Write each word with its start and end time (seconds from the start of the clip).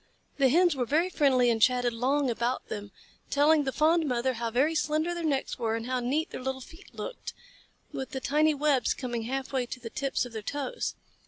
The 0.39 0.49
Hens 0.49 0.75
were 0.75 0.87
very 0.87 1.11
friendly 1.11 1.51
and 1.51 1.61
chatted 1.61 1.93
long 1.93 2.27
about 2.31 2.69
them, 2.69 2.91
telling 3.29 3.65
the 3.65 3.71
fond 3.71 4.07
mother 4.07 4.33
how 4.33 4.49
very 4.49 4.73
slender 4.73 5.13
their 5.13 5.23
necks 5.23 5.59
were 5.59 5.75
and 5.75 5.85
how 5.85 5.99
neat 5.99 6.31
their 6.31 6.41
little 6.41 6.59
feet 6.59 6.91
looked, 6.95 7.35
with 7.91 8.09
the 8.09 8.19
tiny 8.19 8.55
webs 8.55 8.95
coming 8.95 9.25
half 9.25 9.53
way 9.53 9.67
to 9.67 9.79
the 9.79 9.91
tips 9.91 10.25
of 10.25 10.33
their 10.33 10.41
toes. 10.41 10.95